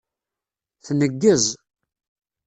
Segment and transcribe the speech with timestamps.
[0.85, 1.45] Tneggez.